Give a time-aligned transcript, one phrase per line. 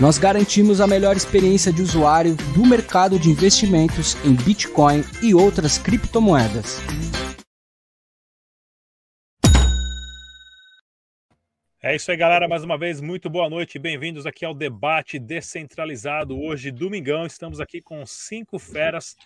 [0.00, 5.76] Nós garantimos a melhor experiência de usuário do mercado de investimentos em Bitcoin e outras
[5.76, 6.78] criptomoedas.
[11.82, 12.46] É isso aí, galera.
[12.46, 13.76] Mais uma vez, muito boa noite.
[13.76, 16.40] Bem-vindos aqui ao debate descentralizado.
[16.40, 19.16] Hoje, domingão, estamos aqui com cinco feras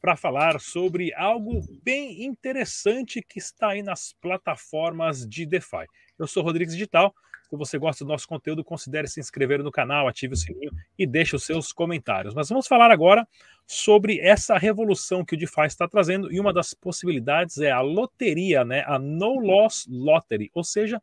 [0.00, 5.84] para falar sobre algo bem interessante que está aí nas plataformas de DeFi.
[6.18, 7.14] Eu sou Rodrigues Digital
[7.52, 11.06] se você gosta do nosso conteúdo, considere se inscrever no canal, ative o sininho e
[11.06, 12.34] deixe os seus comentários.
[12.34, 13.28] Mas vamos falar agora
[13.66, 18.64] sobre essa revolução que o DeFi está trazendo e uma das possibilidades é a loteria,
[18.64, 18.84] né?
[18.86, 21.00] A No Loss Lottery, ou seja,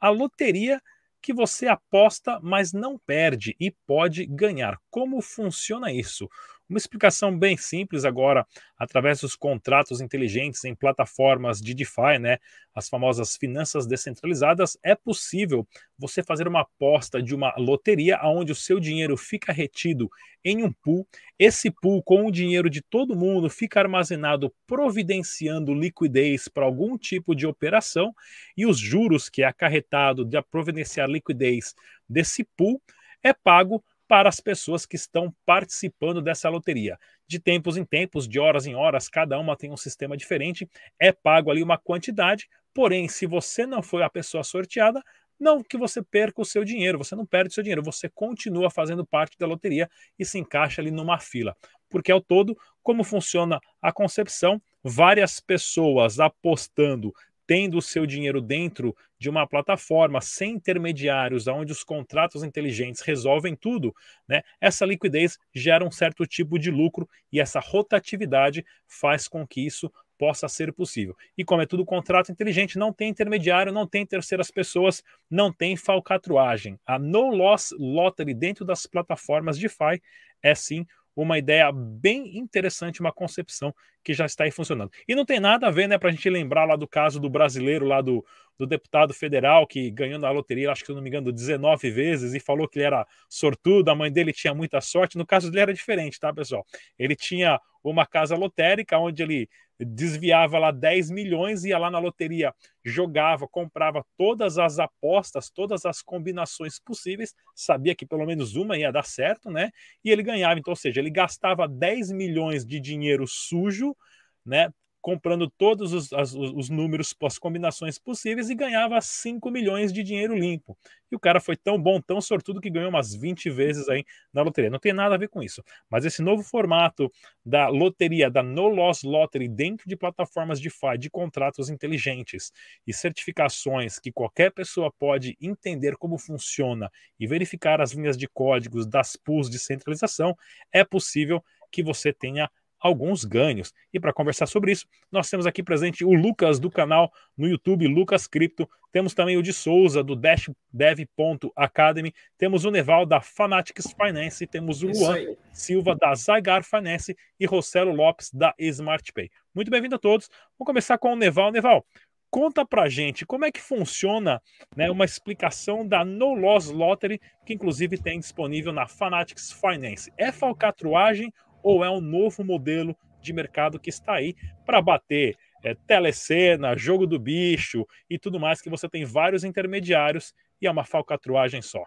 [0.00, 0.80] a loteria
[1.20, 4.78] que você aposta, mas não perde e pode ganhar.
[4.90, 6.30] Como funciona isso?
[6.70, 8.46] Uma explicação bem simples agora,
[8.78, 12.38] através dos contratos inteligentes em plataformas de DeFi, né,
[12.72, 15.66] as famosas finanças descentralizadas, é possível
[15.98, 20.08] você fazer uma aposta de uma loteria onde o seu dinheiro fica retido
[20.44, 21.04] em um pool.
[21.36, 27.34] Esse pool, com o dinheiro de todo mundo, fica armazenado providenciando liquidez para algum tipo
[27.34, 28.14] de operação
[28.56, 31.74] e os juros que é acarretado de providenciar liquidez
[32.08, 32.80] desse pool
[33.22, 36.98] é pago para as pessoas que estão participando dessa loteria.
[37.28, 41.12] De tempos em tempos, de horas em horas, cada uma tem um sistema diferente, é
[41.12, 45.00] pago ali uma quantidade, porém, se você não foi a pessoa sorteada,
[45.38, 48.68] não que você perca o seu dinheiro, você não perde o seu dinheiro, você continua
[48.68, 51.56] fazendo parte da loteria e se encaixa ali numa fila.
[51.88, 57.14] Porque ao todo, como funciona a concepção, várias pessoas apostando
[57.50, 63.56] tendo o seu dinheiro dentro de uma plataforma sem intermediários, onde os contratos inteligentes resolvem
[63.56, 63.92] tudo,
[64.28, 69.66] né, essa liquidez gera um certo tipo de lucro e essa rotatividade faz com que
[69.66, 71.16] isso possa ser possível.
[71.36, 75.76] E como é tudo contrato inteligente, não tem intermediário, não tem terceiras pessoas, não tem
[75.76, 76.78] falcatruagem.
[76.86, 80.00] A no loss lottery dentro das plataformas DeFi
[80.40, 84.90] é sim uma ideia bem interessante, uma concepção que já está aí funcionando.
[85.06, 87.28] E não tem nada a ver, né, para a gente lembrar lá do caso do
[87.28, 88.24] brasileiro, lá do,
[88.60, 92.38] do deputado federal que ganhou na loteria, acho que não me engano, 19 vezes e
[92.38, 95.16] falou que ele era sortudo, a mãe dele tinha muita sorte.
[95.16, 96.62] No caso dele era diferente, tá, pessoal?
[96.98, 99.48] Ele tinha uma casa lotérica onde ele
[99.78, 102.54] desviava lá 10 milhões, ia lá na loteria,
[102.84, 108.92] jogava, comprava todas as apostas, todas as combinações possíveis, sabia que pelo menos uma ia
[108.92, 109.70] dar certo, né?
[110.04, 113.96] E ele ganhava, então, ou seja, ele gastava 10 milhões de dinheiro sujo,
[114.44, 114.70] né?
[115.00, 120.36] Comprando todos os, as, os números, as combinações possíveis e ganhava 5 milhões de dinheiro
[120.36, 120.76] limpo.
[121.10, 124.42] E o cara foi tão bom, tão sortudo que ganhou umas 20 vezes aí na
[124.42, 124.70] loteria.
[124.70, 125.62] Não tem nada a ver com isso.
[125.90, 127.10] Mas esse novo formato
[127.44, 132.52] da loteria, da No Loss Lottery, dentro de plataformas de DeFi, de contratos inteligentes
[132.86, 138.86] e certificações que qualquer pessoa pode entender como funciona e verificar as linhas de códigos
[138.86, 140.36] das pools de centralização,
[140.72, 142.50] é possível que você tenha
[142.80, 143.72] alguns ganhos.
[143.92, 147.86] E para conversar sobre isso, nós temos aqui presente o Lucas do canal no YouTube,
[147.86, 148.68] Lucas Cripto.
[148.90, 152.12] Temos também o de Souza, do dashdev.academy.
[152.38, 154.46] Temos o Neval, da Fanatics Finance.
[154.46, 157.14] Temos o Luan Silva, da Zagar Finance.
[157.38, 159.30] E Rossello Lopes, da SmartPay.
[159.54, 160.28] Muito bem-vindo a todos.
[160.58, 161.52] Vamos começar com o Neval.
[161.52, 161.86] Neval,
[162.30, 164.40] conta pra gente como é que funciona
[164.76, 170.12] né, uma explicação da No Loss Lottery, que inclusive tem disponível na Fanatics Finance.
[170.16, 171.32] É falcatruagem
[171.62, 174.34] ou é um novo modelo de mercado que está aí
[174.64, 180.34] para bater é, telecena, jogo do bicho e tudo mais, que você tem vários intermediários
[180.60, 181.84] e é uma falcatruagem só.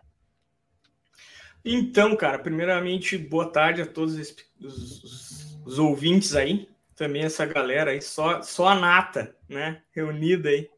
[1.65, 7.91] Então, cara, primeiramente, boa tarde a todos os, os, os ouvintes aí, também essa galera
[7.91, 10.69] aí, só, só a nata, né, reunida aí.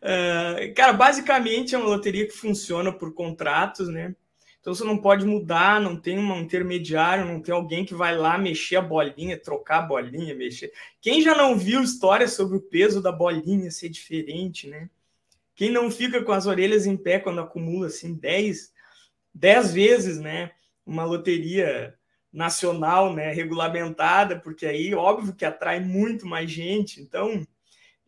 [0.00, 4.14] uh, cara, basicamente é uma loteria que funciona por contratos, né?
[4.62, 8.38] Então você não pode mudar, não tem um intermediário, não tem alguém que vai lá
[8.38, 10.72] mexer a bolinha, trocar a bolinha, mexer.
[11.00, 14.88] Quem já não viu histórias sobre o peso da bolinha ser diferente, né?
[15.56, 18.72] Quem não fica com as orelhas em pé quando acumula assim 10,
[19.34, 20.52] 10 vezes, né?
[20.86, 21.98] Uma loteria
[22.32, 27.02] nacional, né, regulamentada, porque aí óbvio que atrai muito mais gente.
[27.02, 27.44] Então,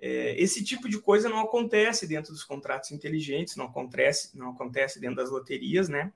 [0.07, 5.01] é, esse tipo de coisa não acontece dentro dos contratos inteligentes, não acontece, não acontece
[5.01, 6.13] dentro das loterias, né?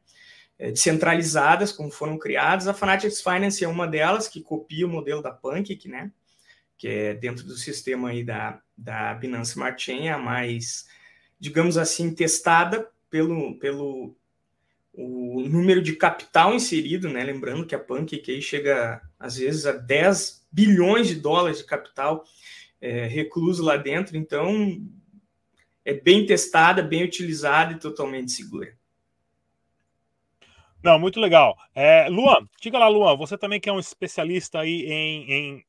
[0.59, 2.67] é, descentralizadas, como foram criadas.
[2.67, 6.11] A Fanatics Finance é uma delas, que copia o modelo da Pancake, né?
[6.77, 10.87] que é dentro do sistema aí da, da Binance Smart Chain, a mais,
[11.39, 14.15] digamos assim, testada pelo, pelo
[14.93, 17.25] o número de capital inserido, né?
[17.25, 22.25] Lembrando que a Pancake aí chega, às vezes, a 10 bilhões de dólares de capital
[22.81, 24.81] é, recluso lá dentro, então
[25.85, 28.77] é bem testada, bem utilizada e totalmente segura.
[30.83, 31.57] Não, muito legal.
[31.75, 35.65] É, Luan, diga lá, Luan, você também que é um especialista aí em, em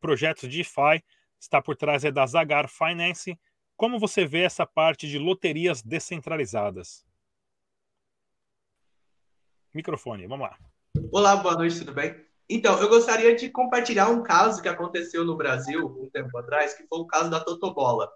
[0.00, 1.02] projetos de DeFi,
[1.40, 3.38] está por trás é da Zagar Finance.
[3.76, 7.04] Como você vê essa parte de loterias descentralizadas?
[9.72, 10.56] Microfone, vamos lá.
[11.10, 12.23] Olá, boa noite, tudo bem?
[12.48, 16.86] Então, eu gostaria de compartilhar um caso que aconteceu no Brasil um tempo atrás, que
[16.86, 18.10] foi o caso da Totobola.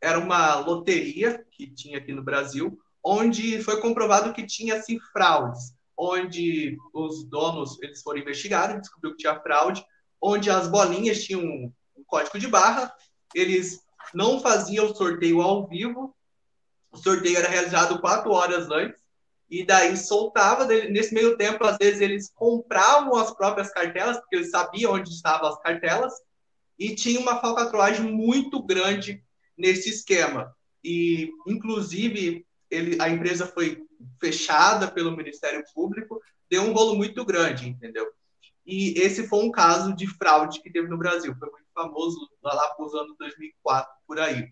[0.00, 5.74] Era uma loteria que tinha aqui no Brasil, onde foi comprovado que tinha assim, fraudes,
[5.96, 9.84] onde os donos eles foram investigados, descobriu que tinha fraude,
[10.20, 11.72] onde as bolinhas tinham um,
[12.06, 12.92] código de barra,
[13.34, 13.80] eles
[14.14, 16.14] não faziam o sorteio ao vivo,
[16.90, 19.03] o sorteio era realizado quatro horas antes,
[19.48, 24.50] e daí soltava, nesse meio tempo, às vezes eles compravam as próprias cartelas, porque eles
[24.50, 26.12] sabiam onde estavam as cartelas,
[26.78, 29.22] e tinha uma falcatruagem muito grande
[29.56, 30.52] nesse esquema.
[30.82, 33.82] E, inclusive, ele, a empresa foi
[34.20, 36.20] fechada pelo Ministério Público,
[36.50, 38.10] deu um rolo muito grande, entendeu?
[38.66, 42.68] E esse foi um caso de fraude que teve no Brasil, foi muito famoso lá
[42.74, 44.48] para os anos 2004, por aí.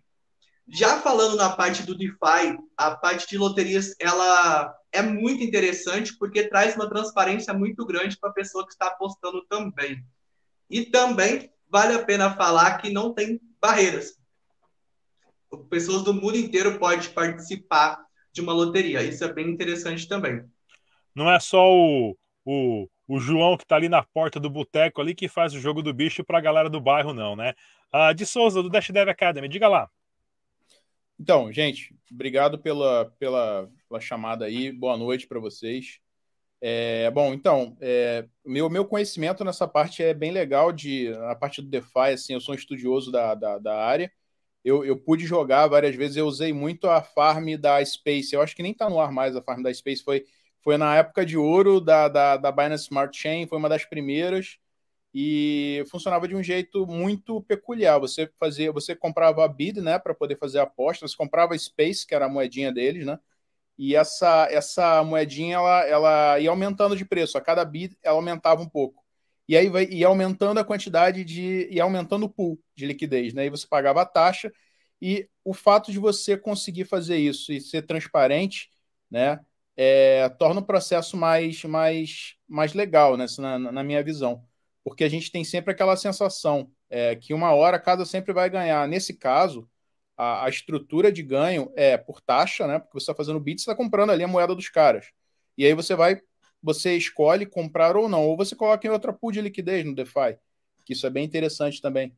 [0.69, 6.49] Já falando na parte do DeFi, a parte de loterias, ela é muito interessante porque
[6.49, 10.05] traz uma transparência muito grande para a pessoa que está apostando também.
[10.71, 14.19] E também vale a pena falar que não tem barreiras.
[15.69, 19.03] Pessoas do mundo inteiro podem participar de uma loteria.
[19.03, 20.43] Isso é bem interessante também.
[21.15, 25.15] Não é só o, o, o João que está ali na porta do boteco ali
[25.15, 27.55] que faz o jogo do bicho para a galera do bairro, não, né?
[27.93, 29.91] Ah, de Souza, do Dash Dev Academy, diga lá.
[31.23, 34.73] Então, gente, obrigado pela, pela, pela chamada aí.
[34.73, 36.01] Boa noite para vocês.
[36.61, 41.63] É, bom, então, é, meu, meu conhecimento nessa parte é bem legal de a parte
[41.63, 44.13] do DeFi, assim, eu sou um estudioso da, da, da área
[44.65, 48.35] eu, eu pude jogar várias vezes, eu usei muito a farm da Space.
[48.35, 50.03] Eu acho que nem tá no ar mais a farm da Space.
[50.03, 50.25] Foi,
[50.63, 54.59] foi na época de ouro da, da, da Binance Smart Chain, foi uma das primeiras
[55.15, 57.99] e funcionava de um jeito muito peculiar.
[57.99, 62.07] Você fazia, você comprava a bid, né, para poder fazer apostas, você comprava a Space,
[62.07, 63.19] que era a moedinha deles, né?
[63.79, 68.63] E essa essa moedinha ela, ela ia aumentando de preço, a cada bid ela aumentava
[68.63, 69.03] um pouco.
[69.49, 73.47] E aí vai ia aumentando a quantidade de e aumentando o pool de liquidez, né?
[73.47, 74.53] E você pagava a taxa
[75.01, 78.71] e o fato de você conseguir fazer isso e ser transparente,
[79.11, 79.41] né,
[79.77, 84.45] é, torna o processo mais mais mais legal, né, na, na minha visão,
[84.85, 88.51] porque a gente tem sempre aquela sensação é, que uma hora a casa sempre vai
[88.51, 88.87] ganhar.
[88.89, 89.69] Nesse caso,
[90.17, 92.79] a, a estrutura de ganho é por taxa, né?
[92.79, 95.07] Porque você está fazendo bid, você está comprando ali a moeda dos caras.
[95.57, 96.21] E aí você vai,
[96.63, 100.39] você escolhe comprar ou não, ou você coloca em outra pool de liquidez no DeFi,
[100.85, 102.17] que isso é bem interessante também.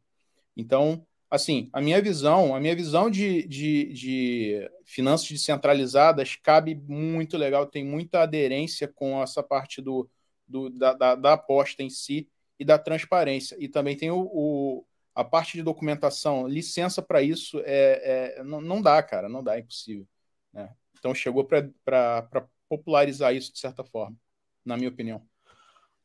[0.56, 7.36] Então, assim, a minha visão, a minha visão de, de, de finanças descentralizadas cabe muito
[7.36, 10.08] legal, tem muita aderência com essa parte do,
[10.46, 13.56] do da, da, da, aposta em si e da transparência.
[13.58, 14.84] E também tem o, o
[15.14, 19.56] a parte de documentação, licença para isso é, é, não, não dá, cara, não dá,
[19.56, 20.06] é impossível.
[20.52, 20.68] Né?
[20.98, 24.16] Então chegou para popularizar isso de certa forma,
[24.64, 25.22] na minha opinião.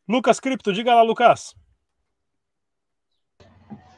[0.07, 1.55] Lucas Cripto, diga lá, Lucas.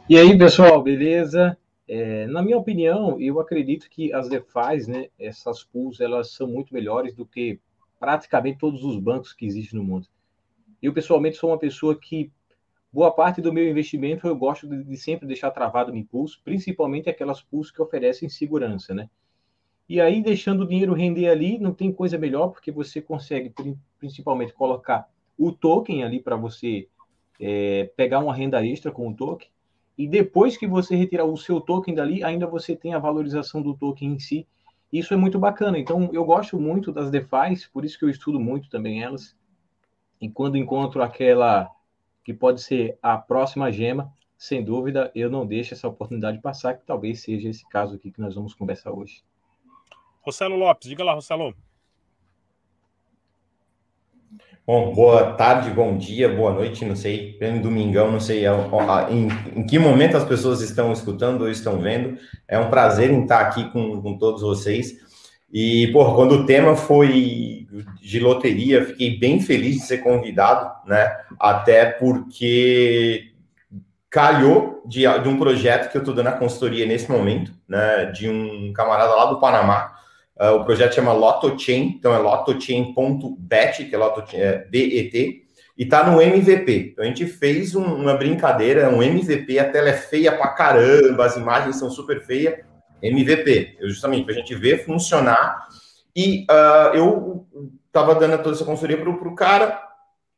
[0.10, 1.58] E aí, pessoal, beleza?
[1.88, 6.74] É, na minha opinião, eu acredito que as DeFi's, né, essas pools, elas são muito
[6.74, 7.60] melhores do que
[8.00, 10.08] praticamente todos os bancos que existem no mundo.
[10.82, 12.32] Eu, pessoalmente, sou uma pessoa que,
[12.92, 17.10] boa parte do meu investimento, eu gosto de, de sempre deixar travado em pools, principalmente
[17.10, 19.10] aquelas pools que oferecem segurança, né?
[19.88, 23.54] E aí, deixando o dinheiro render ali, não tem coisa melhor, porque você consegue,
[24.00, 26.88] principalmente, colocar o token ali para você
[27.40, 29.50] é, pegar uma renda extra com o token,
[29.98, 33.76] e depois que você retirar o seu token dali, ainda você tem a valorização do
[33.76, 34.48] token em si.
[34.92, 35.78] Isso é muito bacana.
[35.78, 39.36] Então, eu gosto muito das DeFi, por isso que eu estudo muito também elas.
[40.20, 41.70] E quando encontro aquela
[42.24, 46.86] que pode ser a próxima gema, sem dúvida, eu não deixo essa oportunidade passar, que
[46.86, 49.24] talvez seja esse caso aqui que nós vamos conversar hoje.
[50.22, 51.56] Rossello Lopes, diga lá, Rossello.
[54.66, 58.46] Bom, boa tarde, bom dia, boa noite, não sei, pleno domingão, não sei
[59.10, 59.28] em,
[59.60, 62.18] em, que momento as pessoas estão escutando ou estão vendo.
[62.48, 65.11] É um prazer em estar aqui com, com todos vocês.
[65.52, 67.68] E, por quando o tema foi
[68.02, 71.14] de loteria, fiquei bem feliz de ser convidado, né?
[71.40, 73.32] Até porque
[74.10, 78.06] calhou de, de um projeto que eu estou dando a consultoria nesse momento, né?
[78.06, 79.94] De um camarada lá do Panamá.
[80.40, 84.66] Uh, o projeto chama LotoChain, então é lotochain.bet, que é, Loto, é
[85.82, 86.92] e tá no MVP.
[86.92, 91.26] Então a gente fez um, uma brincadeira, um MVP, a tela é feia pra caramba,
[91.26, 92.60] as imagens são super feias,
[93.02, 95.68] MVP, justamente para a gente ver funcionar.
[96.16, 97.48] E uh, eu
[97.88, 99.82] estava dando toda essa consultoria para o cara.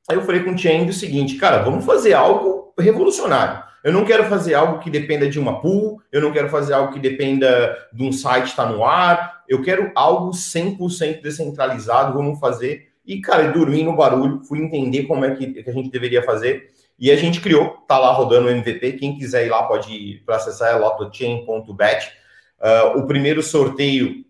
[0.10, 3.64] Aí eu falei com o Cheng o seguinte, cara, vamos fazer algo revolucionário.
[3.84, 6.94] Eu não quero fazer algo que dependa de uma pool, eu não quero fazer algo
[6.94, 12.40] que dependa de um site estar tá no ar, eu quero algo 100% descentralizado, vamos
[12.40, 12.94] fazer.
[13.06, 16.72] E, cara, dormi no barulho, fui entender como é que, que a gente deveria fazer.
[16.98, 18.94] E a gente criou, tá lá rodando o MVP.
[18.94, 22.12] Quem quiser ir lá pode ir para acessar é lotochain.bet.
[22.64, 24.24] Uh, o primeiro sorteio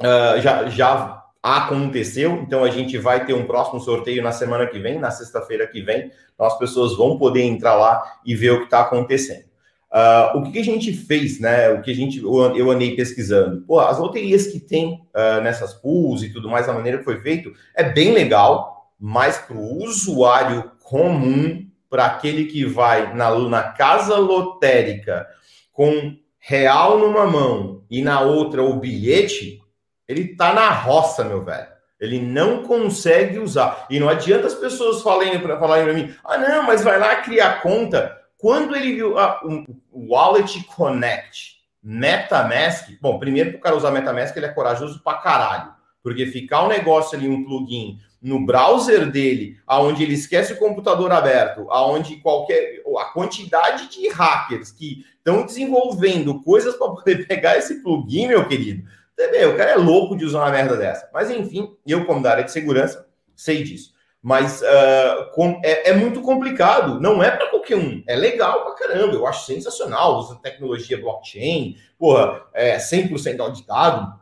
[0.00, 4.78] uh, já, já aconteceu, então a gente vai ter um próximo sorteio na semana que
[4.78, 6.10] vem, na sexta-feira que vem.
[6.34, 9.44] Então as pessoas vão poder entrar lá e ver o que está acontecendo.
[9.90, 11.70] Uh, o que, a gente fez, né?
[11.70, 13.62] O que a gente eu, eu andei pesquisando.
[13.62, 17.20] Pô, as loterias que tem uh, nessas pools e tudo mais, a maneira que foi
[17.20, 23.62] feito, é bem legal, mas para o usuário comum, para aquele que vai na, na
[23.64, 25.26] casa lotérica
[25.72, 29.60] com real numa mão e na outra o bilhete,
[30.08, 31.68] ele tá na roça, meu velho.
[32.00, 33.86] Ele não consegue usar.
[33.90, 37.16] E não adianta as pessoas falarem para falarem para mim: "Ah, não, mas vai lá
[37.16, 38.18] criar conta".
[38.38, 44.34] Quando ele viu ah, o Wallet Connect, MetaMask, bom, primeiro para o cara usar MetaMask,
[44.34, 49.58] ele é corajoso pra caralho, porque ficar um negócio ali um plugin no browser dele,
[49.66, 56.42] aonde ele esquece o computador aberto, aonde qualquer a quantidade de hackers que estão desenvolvendo
[56.42, 58.86] coisas para poder pegar esse plugin, meu querido.
[59.52, 61.08] O cara é louco de usar uma merda dessa.
[61.12, 63.06] Mas enfim, eu como da área de segurança
[63.40, 63.92] sei disso.
[64.22, 68.02] Mas uh, com, é, é, muito complicado, não é para qualquer um.
[68.06, 74.20] É legal pra caramba, eu acho sensacional, usa tecnologia blockchain, porra, é 100% auditado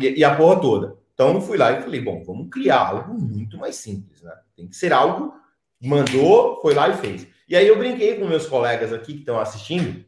[0.00, 0.99] e, e a porra toda.
[1.20, 4.32] Então eu fui lá e falei, bom, vamos criar algo muito mais simples, né?
[4.56, 5.34] Tem que ser algo,
[5.78, 7.26] mandou, foi lá e fez.
[7.46, 10.02] E aí eu brinquei com meus colegas aqui que estão assistindo,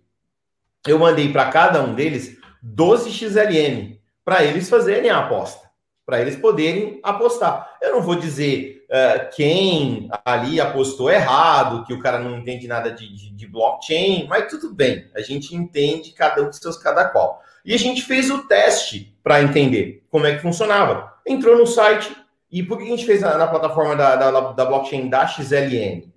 [0.86, 5.68] eu mandei para cada um deles 12 XLM para eles fazerem a aposta,
[6.06, 7.76] para eles poderem apostar.
[7.82, 12.90] Eu não vou dizer uh, quem ali apostou errado, que o cara não entende nada
[12.90, 17.04] de, de, de blockchain, mas tudo bem, a gente entende cada um dos seus cada
[17.04, 17.42] qual.
[17.64, 21.12] E a gente fez o teste para entender como é que funcionava.
[21.26, 22.14] Entrou no site,
[22.50, 26.12] e por que a gente fez na, na plataforma da, da, da, blockchain da XLN?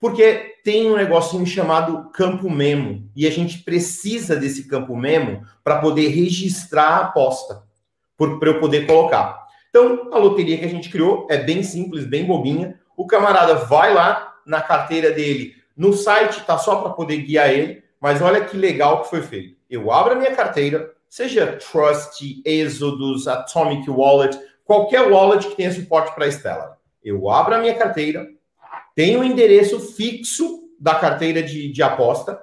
[0.00, 5.78] Porque tem um negocinho chamado campo memo, e a gente precisa desse campo memo para
[5.78, 7.62] poder registrar a aposta,
[8.16, 9.46] para eu poder colocar.
[9.70, 12.80] Então, a loteria que a gente criou é bem simples, bem bobinha.
[12.96, 17.84] O camarada vai lá na carteira dele, no site tá só para poder guiar ele,
[18.00, 23.26] mas olha que legal que foi feito eu abro a minha carteira, seja Trust, Exodus,
[23.28, 26.78] Atomic Wallet, qualquer wallet que tenha suporte para Stellar.
[27.02, 28.28] Eu abro a minha carteira,
[28.94, 32.42] tenho o endereço fixo da carteira de, de aposta,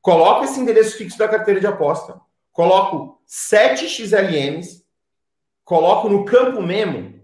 [0.00, 2.20] coloco esse endereço fixo da carteira de aposta,
[2.52, 4.84] coloco 7 XLMs,
[5.64, 7.16] coloco no campo memo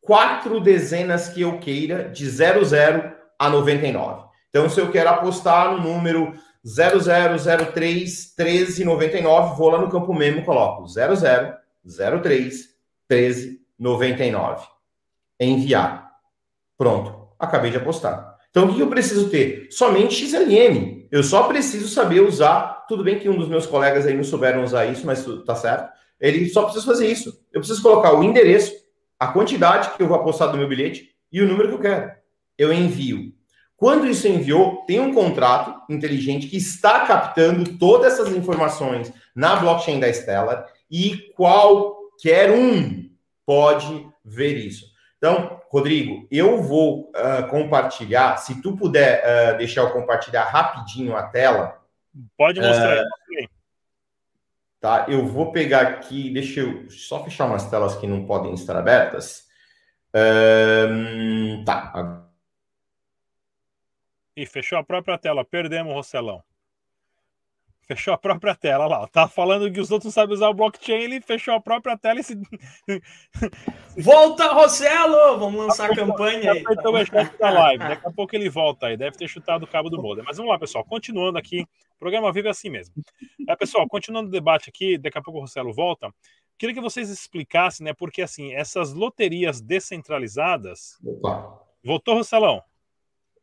[0.00, 4.24] quatro dezenas que eu queira de 00 a 99.
[4.48, 10.86] Então, se eu quero apostar no número 0003 1399, vou lá no campo memo, coloco
[10.86, 12.68] 0003
[13.08, 14.66] 1399.
[15.38, 16.10] Enviar.
[16.76, 18.36] Pronto, acabei de apostar.
[18.50, 19.68] Então o que eu preciso ter?
[19.70, 21.06] Somente XLM.
[21.10, 22.84] Eu só preciso saber usar.
[22.88, 25.90] Tudo bem que um dos meus colegas aí não souberam usar isso, mas tá certo.
[26.20, 27.30] Ele só precisa fazer isso.
[27.52, 28.72] Eu preciso colocar o endereço,
[29.18, 32.12] a quantidade que eu vou apostar do meu bilhete e o número que eu quero.
[32.58, 33.32] Eu envio.
[33.80, 39.98] Quando isso enviou, tem um contrato inteligente que está captando todas essas informações na blockchain
[39.98, 43.08] da Stellar e qualquer um
[43.46, 44.84] pode ver isso.
[45.16, 49.22] Então, Rodrigo, eu vou uh, compartilhar, se tu puder
[49.54, 51.80] uh, deixar eu compartilhar rapidinho a tela.
[52.36, 53.02] Pode mostrar.
[53.02, 53.48] Uh,
[54.78, 58.76] tá, eu vou pegar aqui, deixa eu só fechar umas telas que não podem estar
[58.76, 59.44] abertas.
[61.64, 62.29] tá,
[64.40, 65.44] e fechou a própria tela.
[65.44, 66.42] Perdemos o Rosselão.
[67.86, 69.06] Fechou a própria tela lá.
[69.08, 72.22] Tá falando que os outros sabem usar o blockchain, ele fechou a própria tela e
[72.22, 72.40] se.
[73.98, 75.38] Volta, Rossello!
[75.38, 76.64] Vamos lançar a campanha aí.
[76.70, 77.78] Então vai da live.
[77.78, 78.96] Daqui a pouco ele volta aí.
[78.96, 80.24] Deve ter chutado o cabo do modem.
[80.24, 80.84] Mas vamos lá, pessoal.
[80.84, 81.62] Continuando aqui.
[81.96, 82.94] O programa vivo é assim mesmo.
[83.46, 86.14] É, pessoal, continuando o debate aqui, daqui a pouco o Rossello volta.
[86.56, 87.92] queria que vocês explicassem, né?
[87.92, 90.96] Porque assim, essas loterias descentralizadas.
[91.04, 91.60] Opa.
[91.82, 92.62] Voltou, Rosselão?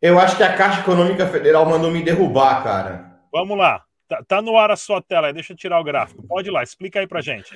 [0.02, 3.20] Eu acho que a Caixa Econômica Federal mandou me derrubar, cara.
[3.32, 3.84] Vamos lá.
[4.08, 6.26] Tá, tá no ar a sua tela aí, deixa eu tirar o gráfico.
[6.28, 7.54] Pode ir lá, explica aí pra gente.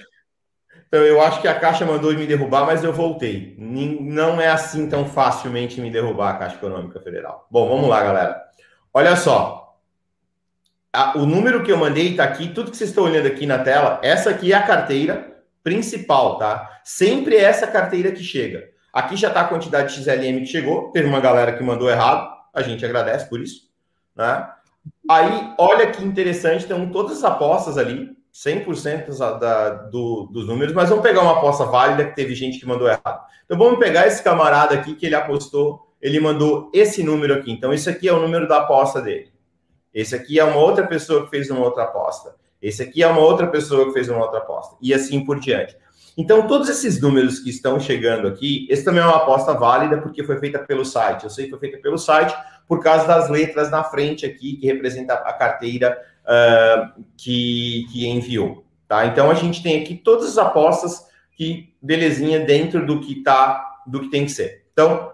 [0.87, 3.55] Então, eu acho que a Caixa mandou me derrubar, mas eu voltei.
[3.57, 7.47] Não é assim tão facilmente me derrubar a Caixa Econômica Federal.
[7.49, 8.43] Bom, vamos lá, galera.
[8.93, 9.77] Olha só.
[11.15, 14.01] o número que eu mandei está aqui, tudo que vocês estão olhando aqui na tela,
[14.03, 15.31] essa aqui é a carteira
[15.63, 16.81] principal, tá?
[16.83, 18.69] Sempre é essa carteira que chega.
[18.93, 20.91] Aqui já está a quantidade de XLM que chegou.
[20.91, 22.29] Teve uma galera que mandou errado.
[22.53, 23.69] A gente agradece por isso.
[24.15, 24.47] Né?
[25.09, 30.89] Aí, olha que interessante, tem todas as apostas ali, 100% da, do, dos números, mas
[30.89, 33.25] vamos pegar uma aposta válida que teve gente que mandou errado.
[33.45, 37.51] Então vamos pegar esse camarada aqui que ele apostou, ele mandou esse número aqui.
[37.51, 39.31] Então esse aqui é o número da aposta dele.
[39.93, 42.35] Esse aqui é uma outra pessoa que fez uma outra aposta.
[42.61, 44.77] Esse aqui é uma outra pessoa que fez uma outra aposta.
[44.81, 45.75] E assim por diante.
[46.17, 50.23] Então, todos esses números que estão chegando aqui, esse também é uma aposta válida porque
[50.23, 51.23] foi feita pelo site.
[51.23, 52.35] Eu sei que foi feita pelo site
[52.67, 58.65] por causa das letras na frente aqui, que representa a carteira uh, que, que enviou.
[58.87, 59.05] Tá?
[59.05, 64.01] Então, a gente tem aqui todas as apostas que, belezinha, dentro do que tá, do
[64.01, 64.65] que tem que ser.
[64.73, 65.11] Então,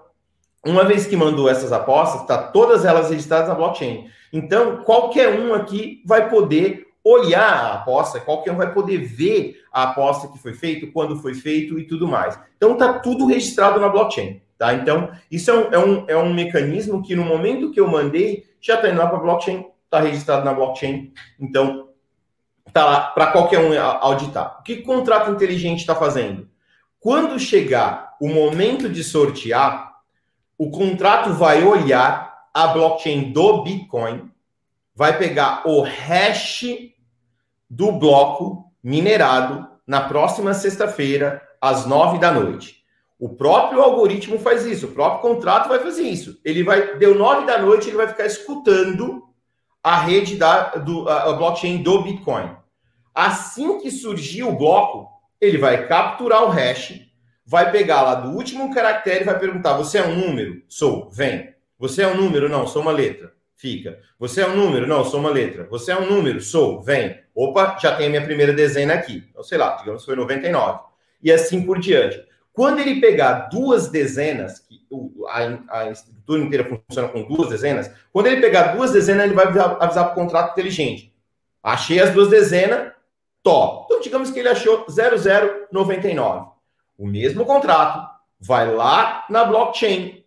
[0.66, 4.10] uma vez que mandou essas apostas, tá todas elas registradas na blockchain.
[4.34, 9.84] Então, qualquer um aqui vai poder olhar a aposta, qualquer um vai poder ver a
[9.84, 12.38] aposta que foi feita, quando foi feito e tudo mais.
[12.58, 14.74] Então tá tudo registrado na blockchain, tá?
[14.74, 18.46] Então isso é um, é um, é um mecanismo que no momento que eu mandei
[18.60, 21.90] já está indo lá para a blockchain, está registrado na blockchain, então
[22.74, 24.58] tá lá para qualquer um auditar.
[24.60, 26.50] O que o contrato inteligente está fazendo?
[27.00, 29.94] Quando chegar o momento de sortear,
[30.58, 34.30] o contrato vai olhar a blockchain do Bitcoin,
[34.94, 36.66] vai pegar o hash
[37.70, 42.77] do bloco minerado na próxima sexta-feira, às nove da noite.
[43.20, 46.40] O próprio algoritmo faz isso, o próprio contrato vai fazer isso.
[46.46, 49.24] Ele vai, deu nove da noite, ele vai ficar escutando
[49.82, 52.51] a rede da do, a blockchain do Bitcoin.
[53.16, 55.10] Assim que surgir o bloco,
[55.42, 57.01] ele vai capturar o hash,
[57.44, 60.62] vai pegar lá do último caractere e vai perguntar: você é um número?
[60.68, 61.56] Sou, vem.
[61.80, 62.50] Você é um número?
[62.50, 63.34] Não, sou uma letra.
[63.56, 63.98] Fica.
[64.20, 64.86] Você é um número?
[64.86, 65.66] Não, sou uma letra.
[65.72, 66.40] Você é um número?
[66.40, 67.20] Sou, vem.
[67.38, 69.24] Opa, já tem a minha primeira dezena aqui.
[69.30, 70.80] Então, sei lá, digamos que foi 99.
[71.22, 72.26] E assim por diante.
[72.52, 74.82] Quando ele pegar duas dezenas, que
[75.28, 79.46] a, a estrutura inteira funciona com duas dezenas, quando ele pegar duas dezenas, ele vai
[79.46, 81.14] avisar, avisar para o contrato inteligente.
[81.62, 82.92] Achei as duas dezenas,
[83.44, 83.86] top.
[83.86, 86.48] Então, digamos que ele achou 0099.
[86.98, 90.26] O mesmo contrato vai lá na blockchain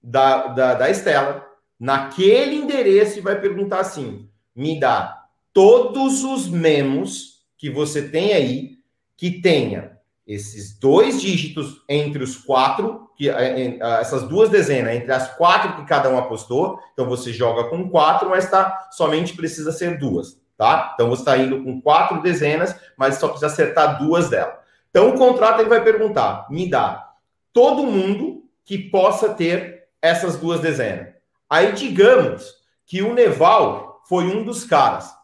[0.00, 1.44] da, da, da Estela,
[1.80, 5.23] naquele endereço e vai perguntar assim: me dá
[5.54, 8.78] todos os memos que você tem aí
[9.16, 9.94] que tenha
[10.26, 15.76] esses dois dígitos entre os quatro, que é, é, essas duas dezenas, entre as quatro
[15.76, 20.40] que cada um apostou, então você joga com quatro, mas tá, somente precisa ser duas,
[20.56, 20.92] tá?
[20.94, 24.56] Então você está indo com quatro dezenas, mas só precisa acertar duas delas.
[24.90, 27.12] Então o contrato ele vai perguntar: me dá
[27.52, 31.14] todo mundo que possa ter essas duas dezenas.
[31.48, 32.54] Aí digamos
[32.86, 35.14] que o Neval foi um dos caras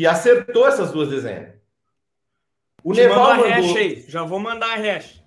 [0.00, 1.50] que acertou essas duas dezenas.
[2.82, 3.48] O Te Neval mandou...
[3.50, 4.04] hash aí.
[4.08, 5.22] Já vou mandar a hash.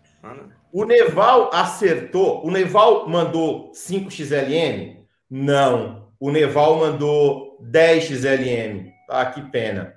[0.71, 2.43] O Neval acertou.
[2.43, 4.97] O Neval mandou 5XLM?
[5.29, 6.09] Não.
[6.19, 8.91] O Neval mandou 10XLM.
[9.07, 9.93] Ah, que pena.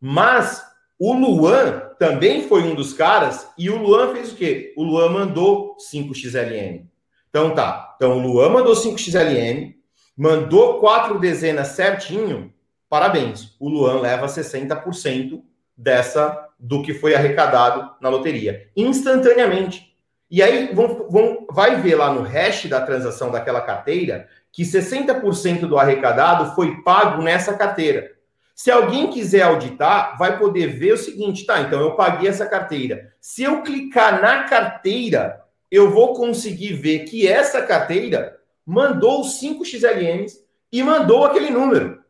[0.00, 0.60] Mas
[0.98, 4.74] o Luan também foi um dos caras e o Luan fez o quê?
[4.76, 6.88] O Luan mandou 5XLM.
[7.30, 7.94] Então tá.
[7.94, 9.76] Então o Luan mandou 5XLM,
[10.16, 12.52] mandou quatro dezenas certinho.
[12.92, 13.56] Parabéns.
[13.58, 15.42] O Luan leva 60%
[15.74, 19.96] dessa do que foi arrecadado na loteria, instantaneamente.
[20.30, 25.60] E aí vão, vão, vai ver lá no hash da transação daquela carteira que 60%
[25.60, 28.12] do arrecadado foi pago nessa carteira.
[28.54, 31.62] Se alguém quiser auditar, vai poder ver o seguinte, tá?
[31.62, 33.10] Então eu paguei essa carteira.
[33.18, 40.44] Se eu clicar na carteira, eu vou conseguir ver que essa carteira mandou 5 XLMs
[40.70, 42.01] e mandou aquele número.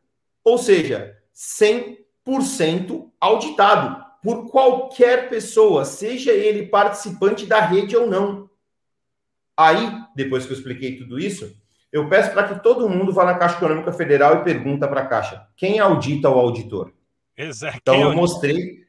[0.44, 8.48] Ou seja, 100% auditado por qualquer pessoa, seja ele participante da rede ou não.
[9.56, 11.54] Aí, depois que eu expliquei tudo isso,
[11.90, 15.06] eu peço para que todo mundo vá na Caixa Econômica Federal e pergunta para a
[15.06, 16.92] Caixa: quem audita o auditor?
[17.36, 17.78] Exato.
[17.80, 18.82] Então eu mostrei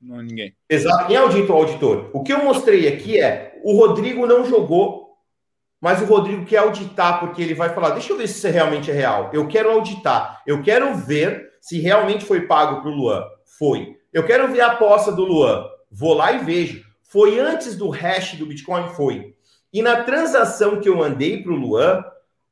[0.00, 0.54] não, ninguém.
[0.68, 1.06] Exato.
[1.06, 2.10] Quem audita o auditor?
[2.12, 5.05] O que eu mostrei aqui é o Rodrigo não jogou,
[5.80, 8.90] mas o Rodrigo quer auditar, porque ele vai falar: deixa eu ver se isso realmente
[8.90, 9.30] é real.
[9.32, 10.42] Eu quero auditar.
[10.46, 13.24] Eu quero ver se realmente foi pago para o Luan.
[13.58, 13.96] Foi.
[14.12, 15.64] Eu quero ver a aposta do Luan.
[15.90, 16.84] Vou lá e vejo.
[17.02, 18.88] Foi antes do hash do Bitcoin?
[18.90, 19.34] Foi.
[19.72, 22.02] E na transação que eu mandei para o Luan,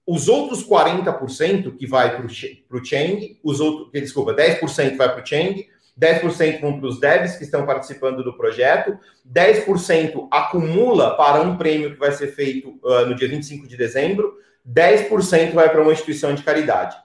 [0.06, 5.26] os outros 40% que vai para o Cheng, os outros, desculpa, 10% vai para o
[5.26, 5.66] Cheng,
[6.00, 8.98] 10% vão para os devs que estão participando do projeto,
[9.30, 14.36] 10% acumula para um prêmio que vai ser feito uh, no dia 25 de dezembro,
[14.68, 16.96] 10% vai para uma instituição de caridade.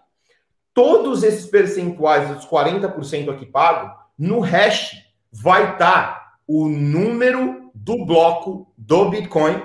[0.73, 8.06] Todos esses percentuais dos 40% aqui pago, no hash vai estar tá o número do
[8.06, 9.62] bloco do Bitcoin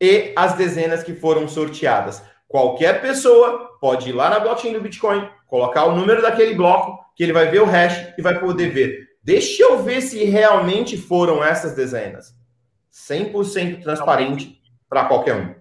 [0.00, 2.22] e as dezenas que foram sorteadas.
[2.48, 7.24] Qualquer pessoa pode ir lá na blockchain do Bitcoin, colocar o número daquele bloco, que
[7.24, 9.08] ele vai ver o hash e vai poder ver.
[9.22, 12.32] Deixa eu ver se realmente foram essas dezenas.
[12.92, 15.54] 100% transparente para qualquer um.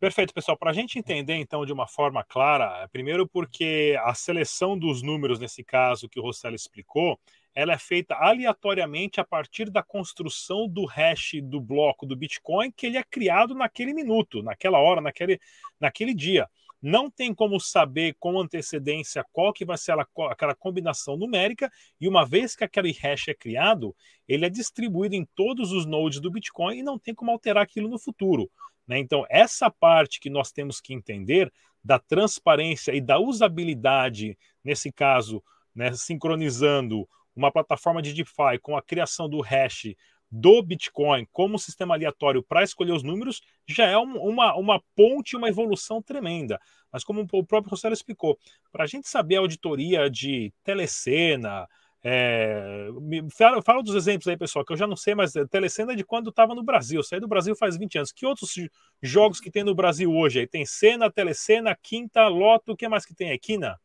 [0.00, 0.56] Perfeito, pessoal.
[0.56, 5.38] Para a gente entender, então, de uma forma clara, primeiro porque a seleção dos números,
[5.38, 7.18] nesse caso que o Rossello explicou,
[7.54, 12.86] ela é feita aleatoriamente a partir da construção do hash do bloco do Bitcoin que
[12.86, 15.38] ele é criado naquele minuto, naquela hora, naquele,
[15.80, 16.48] naquele dia.
[16.86, 19.96] Não tem como saber com antecedência qual que vai ser
[20.30, 23.96] aquela combinação numérica, e uma vez que aquele hash é criado,
[24.28, 27.88] ele é distribuído em todos os nodes do Bitcoin e não tem como alterar aquilo
[27.88, 28.50] no futuro.
[28.86, 28.98] Né?
[28.98, 31.50] Então, essa parte que nós temos que entender
[31.82, 35.42] da transparência e da usabilidade, nesse caso,
[35.74, 39.94] né, sincronizando uma plataforma de DeFi com a criação do hash
[40.36, 45.48] do Bitcoin como sistema aleatório para escolher os números já é uma, uma ponte, uma
[45.48, 46.60] evolução tremenda.
[46.92, 48.36] Mas como o próprio Rossello explicou,
[48.72, 51.68] para a gente saber a auditoria de telecena,
[52.02, 52.88] é,
[53.32, 56.04] fala, fala, dos exemplos aí, pessoal, que eu já não sei, mas telecena é de
[56.04, 57.00] quando estava no Brasil.
[57.04, 58.10] Saí do Brasil faz 20 anos.
[58.10, 58.54] Que outros
[59.00, 60.40] jogos que tem no Brasil hoje?
[60.40, 63.30] Aí tem Cena, Telecena, Quinta, Loto, o que mais que tem?
[63.30, 63.78] É Quina?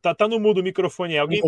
[0.00, 1.16] Tá, tá no mudo o microfone.
[1.16, 1.40] Alguém.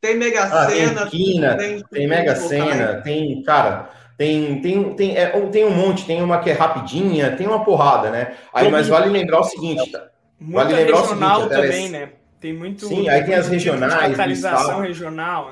[0.00, 1.00] Tem Mega ah, Sena.
[1.02, 6.06] Tem Quina, tem, tem Mega Sena, tem, cara, tem, tem, tem, é, tem um monte,
[6.06, 8.34] tem uma que é rapidinha, tem uma porrada, né?
[8.52, 10.08] Aí, mas vale lembrar o seguinte, tá?
[10.40, 12.12] Vale lembrar o seguinte, também, né?
[12.40, 12.86] Tem muito.
[12.86, 14.10] Sim, aí tem as regionais.
[14.10, 15.50] Localização regional.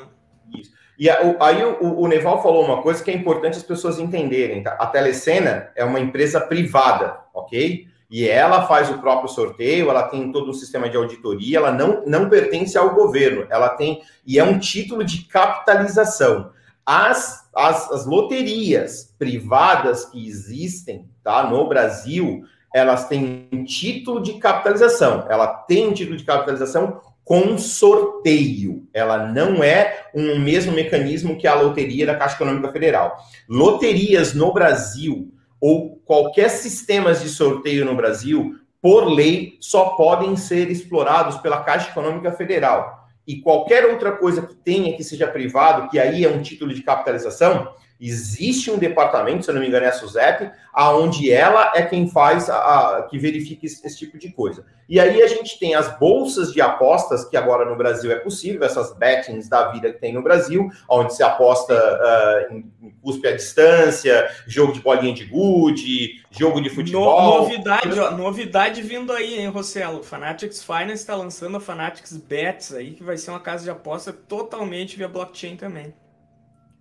[0.59, 0.71] Isso.
[0.99, 4.63] E aí o, o, Neval falou uma coisa que é importante as pessoas entenderem.
[4.65, 4.73] Tá?
[4.73, 7.87] A Telecena é uma empresa privada, ok?
[8.11, 12.03] E ela faz o próprio sorteio, ela tem todo um sistema de auditoria, ela não,
[12.07, 16.51] não pertence ao governo, ela tem, e é um título de capitalização.
[16.87, 22.45] As, as, as loterias privadas que existem tá, no Brasil,
[22.75, 28.89] elas têm um título de capitalização, ela tem um título de capitalização com sorteio.
[28.91, 33.19] Ela não é um mesmo mecanismo que a loteria da Caixa Econômica Federal.
[33.47, 40.71] Loterias no Brasil ou qualquer sistemas de sorteio no Brasil, por lei, só podem ser
[40.71, 43.09] explorados pela Caixa Econômica Federal.
[43.27, 46.83] E qualquer outra coisa que tenha que seja privado, que aí é um título de
[46.83, 51.83] capitalização, existe um departamento, se eu não me engano é a SUSEP, aonde ela é
[51.83, 54.65] quem faz, a, a que verifica esse, esse, tipo de coisa.
[54.89, 58.63] E aí a gente tem as bolsas de apostas, que agora no Brasil é possível,
[58.63, 63.27] essas bettings da vida que tem no Brasil, onde se aposta uh, em, em cuspe
[63.27, 67.21] à distância, jogo de bolinha de gude, jogo de futebol.
[67.21, 70.03] No, novidade, ó, novidade vindo aí, hein, Rossello?
[70.03, 74.13] Fanatics Finance está lançando a Fanatics Bets aí, que vai ser uma casa de aposta
[74.13, 75.93] totalmente via blockchain também.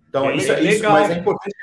[0.08, 1.54] Então, é, isso, é isso, mas é importante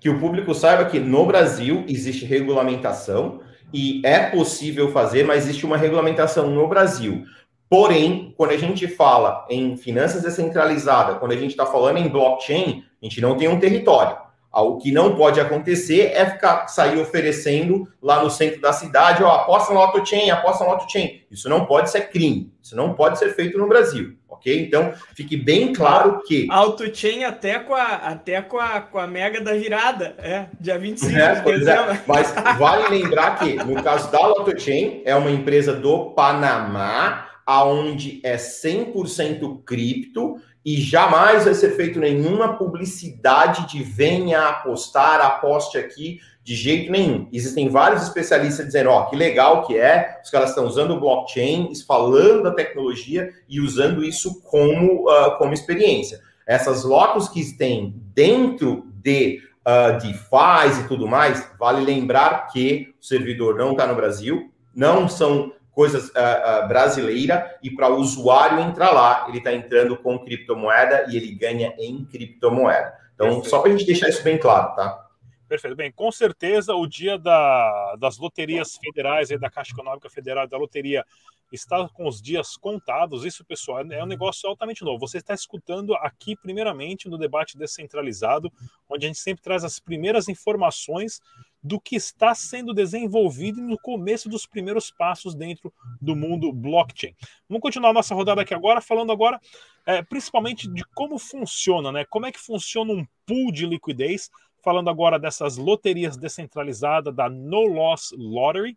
[0.00, 3.40] que o público saiba que no Brasil existe regulamentação
[3.72, 7.24] e é possível fazer, mas existe uma regulamentação no Brasil.
[7.68, 12.84] Porém, quando a gente fala em finanças descentralizadas, quando a gente está falando em blockchain,
[13.00, 14.16] a gente não tem um território.
[14.52, 19.22] Ah, o que não pode acontecer é ficar sair oferecendo lá no centro da cidade,
[19.22, 21.22] ó, aposta no AutoChain, aposta no AutoChain.
[21.30, 22.52] Isso não pode ser crime.
[22.60, 24.66] Isso não pode ser feito no Brasil, ok?
[24.66, 26.46] Então, fique bem claro que...
[26.50, 31.16] AutoChain até com a, até com a, com a mega da virada, é, dia 25
[31.16, 31.92] é, de dezembro.
[31.92, 32.02] É.
[32.06, 38.36] Mas vale lembrar que, no caso da AutoChain, é uma empresa do Panamá, aonde é
[38.36, 46.54] 100% cripto, e jamais vai ser feito nenhuma publicidade de venha apostar, aposte aqui, de
[46.54, 47.28] jeito nenhum.
[47.32, 51.00] Existem vários especialistas dizendo, ó, oh, que legal que é, os caras estão usando o
[51.00, 56.20] blockchain, falando da tecnologia e usando isso como, uh, como experiência.
[56.46, 63.04] Essas lotos que tem dentro de uh, DeFi e tudo mais, vale lembrar que o
[63.04, 68.60] servidor não está no Brasil, não são coisas uh, uh, brasileira e para o usuário
[68.60, 72.92] entrar lá, ele está entrando com criptomoeda e ele ganha em criptomoeda.
[73.14, 73.48] Então, Perfeito.
[73.48, 75.06] só para a gente deixar isso bem claro, tá?
[75.50, 75.74] Perfeito.
[75.74, 80.56] Bem, com certeza o dia da, das loterias federais, aí, da Caixa Econômica Federal, da
[80.56, 81.04] loteria
[81.50, 83.24] está com os dias contados.
[83.24, 85.00] Isso, pessoal, é um negócio altamente novo.
[85.00, 88.52] Você está escutando aqui, primeiramente, no debate descentralizado,
[88.88, 91.20] onde a gente sempre traz as primeiras informações
[91.60, 97.12] do que está sendo desenvolvido no começo dos primeiros passos dentro do mundo blockchain.
[97.48, 99.40] Vamos continuar nossa rodada aqui agora, falando agora
[99.84, 102.04] é, principalmente de como funciona, né?
[102.04, 104.30] Como é que funciona um pool de liquidez,
[104.62, 108.76] falando agora dessas loterias descentralizadas da No Loss Lottery,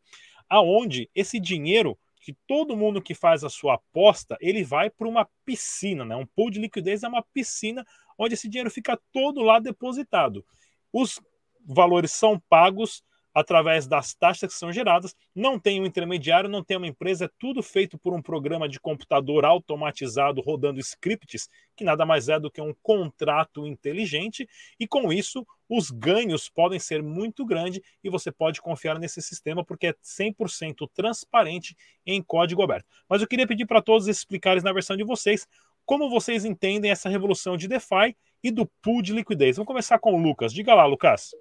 [0.50, 5.28] aonde esse dinheiro que todo mundo que faz a sua aposta, ele vai para uma
[5.46, 6.16] piscina, né?
[6.16, 7.86] Um pool de liquidez é uma piscina
[8.18, 10.46] onde esse dinheiro fica todo lá depositado.
[10.92, 11.20] Os
[11.66, 16.78] valores são pagos através das taxas que são geradas, não tem um intermediário, não tem
[16.78, 22.06] uma empresa, é tudo feito por um programa de computador automatizado rodando scripts, que nada
[22.06, 24.48] mais é do que um contrato inteligente,
[24.80, 29.66] e com isso os ganhos podem ser muito grandes e você pode confiar nesse sistema
[29.66, 32.86] porque é 100% transparente em código aberto.
[33.10, 35.48] Mas eu queria pedir para todos explicarem na versão de vocês
[35.86, 39.56] como vocês entendem essa revolução de DeFi e do pool de liquidez.
[39.56, 40.54] Vamos começar com o Lucas.
[40.54, 41.32] Diga lá, Lucas.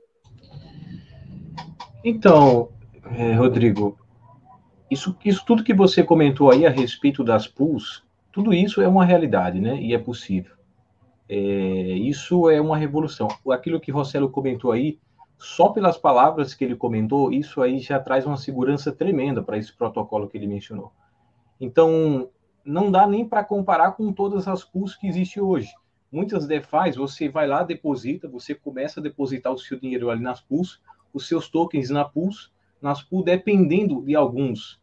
[2.05, 2.71] Então,
[3.17, 3.99] é, Rodrigo,
[4.91, 9.05] isso, isso tudo que você comentou aí a respeito das pools, tudo isso é uma
[9.05, 9.81] realidade, né?
[9.81, 10.55] E é possível.
[11.29, 13.29] É, isso é uma revolução.
[13.51, 14.99] Aquilo que Rossello comentou aí,
[15.39, 19.73] só pelas palavras que ele comentou, isso aí já traz uma segurança tremenda para esse
[19.73, 20.93] protocolo que ele mencionou.
[21.61, 22.29] Então,
[22.65, 25.73] não dá nem para comparar com todas as pools que existem hoje.
[26.11, 30.41] Muitas DeFi, você vai lá, deposita, você começa a depositar o seu dinheiro ali nas
[30.41, 30.81] pools,
[31.13, 32.49] os seus tokens na Pulse,
[32.81, 34.81] nas Pools, dependendo de alguns.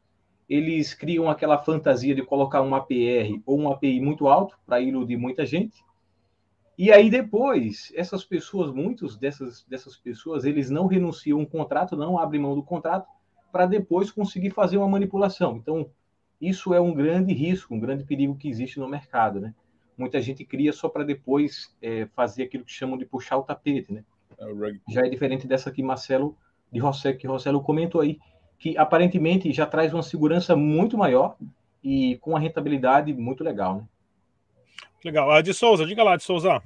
[0.47, 5.17] Eles criam aquela fantasia de colocar um APR ou um API muito alto para iludir
[5.17, 5.83] muita gente.
[6.77, 12.17] E aí depois, essas pessoas, muitos dessas, dessas pessoas, eles não renunciam um contrato, não
[12.17, 13.05] abrem mão do contrato,
[13.51, 15.57] para depois conseguir fazer uma manipulação.
[15.57, 15.89] Então,
[16.39, 19.53] isso é um grande risco, um grande perigo que existe no mercado, né?
[19.97, 23.91] Muita gente cria só para depois é, fazer aquilo que chamam de puxar o tapete,
[23.91, 24.05] né?
[24.39, 26.37] É já é diferente dessa que Marcelo
[26.71, 28.17] de Rossello, que Rossello comentou aí,
[28.57, 31.35] que aparentemente já traz uma segurança muito maior
[31.83, 33.87] e com uma rentabilidade muito legal, né?
[35.03, 35.31] Legal.
[35.31, 36.61] A de Souza, diga lá, de Souza.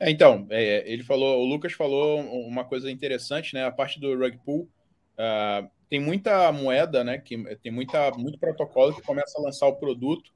[0.00, 3.64] É, então, é, ele falou, o Lucas falou uma coisa interessante, né?
[3.64, 7.18] A parte do rug pool, uh, tem muita moeda, né?
[7.18, 10.32] Que tem muita, muito protocolo que começa a lançar o produto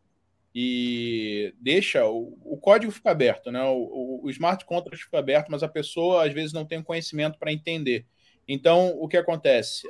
[0.58, 3.62] e deixa o, o código fica aberto, né?
[3.64, 7.38] O, o, o, smart contract fica aberto, mas a pessoa às vezes não tem conhecimento
[7.38, 8.06] para entender.
[8.48, 9.86] Então, o que acontece?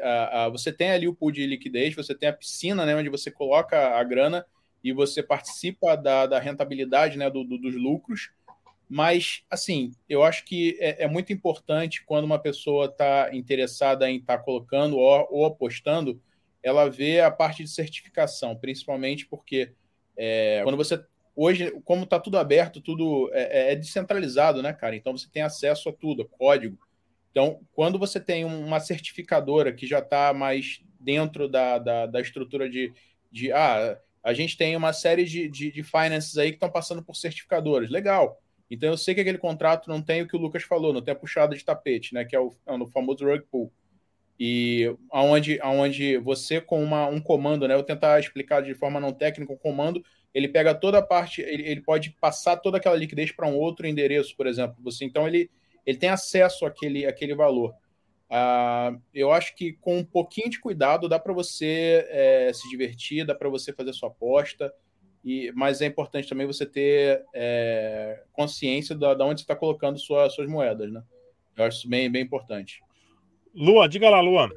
[0.50, 3.96] você tem ali o pool de liquidez, você tem a piscina, né, onde você coloca
[3.96, 4.44] a grana
[4.82, 8.32] e você participa da, da rentabilidade, né, do, do, dos lucros.
[8.88, 14.16] Mas, assim, eu acho que é, é muito importante quando uma pessoa está interessada em
[14.16, 16.20] estar tá colocando ou, ou apostando,
[16.60, 19.72] ela vê a parte de certificação, principalmente porque
[20.16, 21.02] é, quando você.
[21.34, 24.96] Hoje, como está tudo aberto, tudo é, é, é, descentralizado, né, cara?
[24.96, 26.78] Então você tem acesso a tudo, a código.
[27.30, 32.70] Então, quando você tem uma certificadora que já está mais dentro da, da, da, estrutura
[32.70, 32.92] de,
[33.30, 33.52] de.
[33.52, 37.14] Ah, a gente tem uma série de, de, de finances aí que estão passando por
[37.14, 37.90] certificadoras.
[37.90, 38.40] Legal.
[38.70, 41.12] Então eu sei que aquele contrato não tem o que o Lucas falou, não tem
[41.12, 42.24] a puxada de tapete, né?
[42.24, 43.70] Que é o, é o famoso rug pull.
[44.38, 47.74] E aonde, aonde você com uma, um comando, né?
[47.74, 51.66] Eu tentar explicar de forma não técnica o comando, ele pega toda a parte, ele,
[51.66, 54.76] ele pode passar toda aquela liquidez para um outro endereço, por exemplo.
[54.82, 55.50] Você então ele,
[55.86, 57.74] ele tem acesso àquele, àquele valor.
[58.28, 63.24] Uh, eu acho que com um pouquinho de cuidado dá para você é, se divertir,
[63.24, 64.72] dá para você fazer sua aposta.
[65.24, 69.98] E, mas é importante também você ter é, consciência da, da onde você está colocando
[69.98, 71.02] sua, suas moedas, né?
[71.56, 72.80] Eu acho isso bem, bem importante.
[73.56, 74.50] Luan, diga lá, Luan.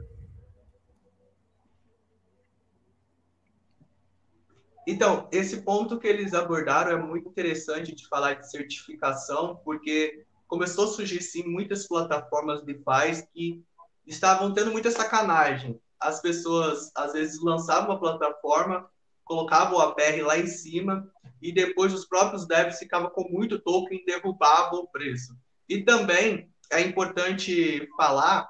[4.86, 10.84] Então, esse ponto que eles abordaram é muito interessante de falar de certificação, porque começou
[10.84, 13.64] a surgir sim muitas plataformas de paz que
[14.06, 15.80] estavam tendo muita sacanagem.
[15.98, 18.90] As pessoas às vezes lançavam uma plataforma,
[19.24, 21.10] colocavam o APR lá em cima
[21.42, 25.38] e depois os próprios devs ficavam com muito token e derrubavam o preço.
[25.70, 28.50] E também é importante falar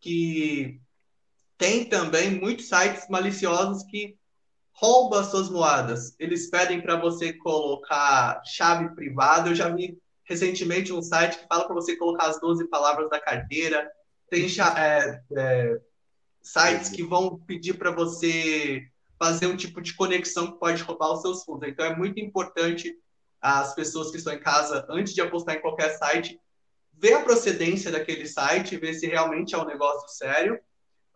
[0.00, 0.80] que
[1.58, 4.16] tem também muitos sites maliciosos que
[4.72, 6.14] roubam suas moedas.
[6.18, 9.50] Eles pedem para você colocar chave privada.
[9.50, 13.20] Eu já vi recentemente um site que fala para você colocar as 12 palavras da
[13.20, 13.90] carteira.
[14.30, 15.80] Tem é, é,
[16.40, 18.82] sites que vão pedir para você
[19.18, 21.68] fazer um tipo de conexão que pode roubar os seus fundos.
[21.68, 22.96] Então é muito importante
[23.38, 26.40] as pessoas que estão em casa, antes de apostar em qualquer site,
[27.00, 30.60] ver a procedência daquele site, ver se realmente é um negócio sério.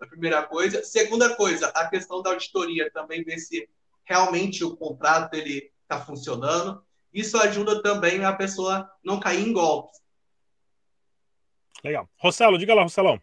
[0.01, 0.83] A primeira coisa.
[0.83, 3.69] Segunda coisa, a questão da auditoria também ver se
[4.05, 6.83] realmente o contrato ele está funcionando.
[7.13, 10.01] Isso ajuda também a pessoa não cair em golpes.
[11.83, 12.09] Legal.
[12.17, 13.21] Rossello, diga lá, Rosselão.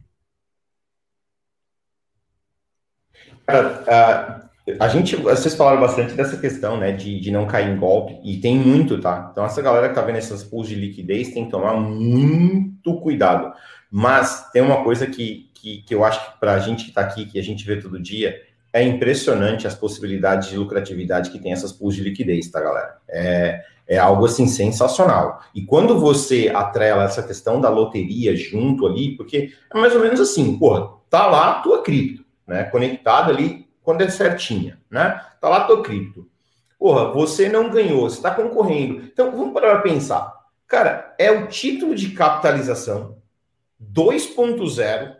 [3.45, 8.19] Cara, a gente, vocês falaram bastante dessa questão, né, de, de não cair em golpe,
[8.23, 9.29] e tem muito, tá?
[9.31, 13.51] Então, essa galera que tá vendo essas pools de liquidez tem que tomar muito cuidado.
[13.89, 17.01] Mas tem uma coisa que, que, que eu acho que para a gente que tá
[17.01, 18.39] aqui, que a gente vê todo dia,
[18.71, 22.97] é impressionante as possibilidades de lucratividade que tem essas pools de liquidez, tá, galera?
[23.09, 25.41] É, é algo assim sensacional.
[25.53, 30.19] E quando você atrela essa questão da loteria junto ali, porque é mais ou menos
[30.21, 32.63] assim, porra, tá lá a tua cripto, né?
[32.65, 35.23] Conectado ali quando é certinha, né?
[35.39, 36.27] Tá lá tua cripto.
[36.77, 39.03] Porra, você não ganhou, você está concorrendo.
[39.03, 40.33] Então vamos parar para pensar.
[40.67, 43.17] Cara, é o título de capitalização
[43.81, 45.15] 2.0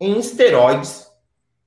[0.00, 1.10] em esteroides,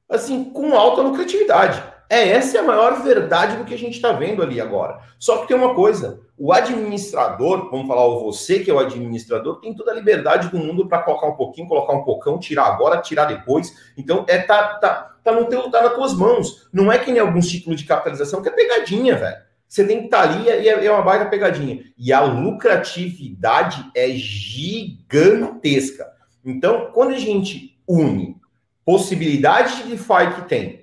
[0.08, 1.84] assim, com alta lucratividade.
[2.10, 5.00] É essa é a maior verdade do que a gente está vendo ali agora.
[5.20, 9.60] Só que tem uma coisa: o administrador, vamos falar o você que é o administrador,
[9.60, 13.00] tem toda a liberdade do mundo para colocar um pouquinho, colocar um pocão, tirar agora,
[13.00, 13.92] tirar depois.
[13.96, 16.68] Então é tá tá tá no teu tá nas tuas mãos.
[16.74, 19.38] Não é que nem alguns títulos de capitalização que é pegadinha, velho.
[19.68, 21.84] Você tem que estar tá ali e é, é uma baita pegadinha.
[21.96, 26.08] E a lucratividade é gigantesca.
[26.44, 28.36] Então, quando a gente une
[28.84, 30.79] possibilidade de DeFi que tem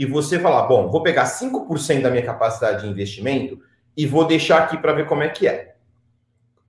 [0.00, 3.60] e você falar, bom, vou pegar 5% da minha capacidade de investimento
[3.94, 5.74] e vou deixar aqui para ver como é que é.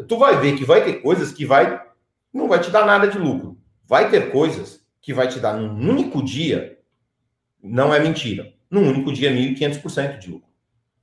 [0.05, 1.81] Tu vai ver que vai ter coisas que vai
[2.33, 3.57] não vai te dar nada de lucro.
[3.87, 6.77] Vai ter coisas que vai te dar num único dia,
[7.63, 10.49] não é mentira, num único dia 1.500% de lucro.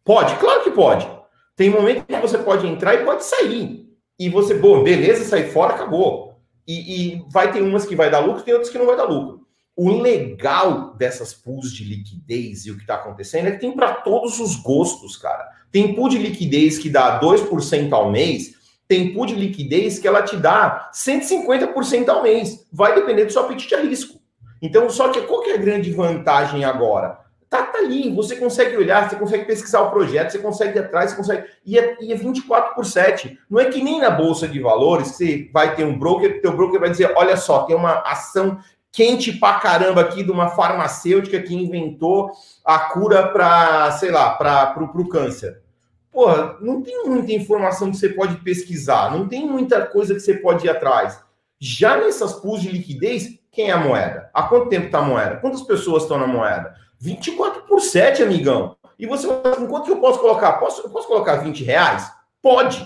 [0.04, 0.36] Pode?
[0.36, 1.08] Claro que pode.
[1.56, 3.88] Tem momento que você pode entrar e pode sair.
[4.18, 6.38] E você, bom, beleza, sair fora, acabou.
[6.66, 9.04] E, e vai ter umas que vai dar lucro, tem outras que não vai dar
[9.04, 9.47] lucro.
[9.80, 13.94] O legal dessas pools de liquidez e o que está acontecendo é que tem para
[13.94, 15.48] todos os gostos, cara.
[15.70, 18.56] Tem pool de liquidez que dá 2% ao mês,
[18.88, 22.66] tem pool de liquidez que ela te dá 150% ao mês.
[22.72, 24.18] Vai depender do seu apetite a risco.
[24.60, 27.20] Então, só que qual que é a grande vantagem agora?
[27.48, 31.12] Tá, tá ali, você consegue olhar, você consegue pesquisar o projeto, você consegue ir atrás,
[31.12, 31.46] você consegue.
[31.64, 33.38] E é, e é 24 por 7.
[33.48, 36.80] Não é que nem na Bolsa de Valores, você vai ter um broker, teu broker
[36.80, 38.58] vai dizer: olha só, tem uma ação
[38.92, 42.31] quente pra caramba aqui de uma farmacêutica que inventou
[42.64, 45.62] a cura para, sei lá, para o câncer.
[46.11, 50.35] Porra, não tem muita informação que você pode pesquisar, não tem muita coisa que você
[50.35, 51.22] pode ir atrás.
[51.61, 54.31] Já nessas pools de liquidez, quem é a moeda?
[54.33, 55.37] Há quanto tempo está a moeda?
[55.37, 56.74] Quantas pessoas estão na moeda?
[56.98, 58.77] 24 por 7, amigão.
[58.98, 60.55] E você vai quanto que eu posso colocar?
[60.55, 62.11] Posso, eu posso colocar 20 reais?
[62.42, 62.85] Pode.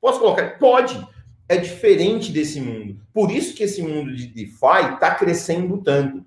[0.00, 0.58] Posso colocar?
[0.58, 1.11] Pode
[1.52, 2.96] é diferente desse mundo.
[3.12, 6.24] Por isso que esse mundo de DeFi está crescendo tanto.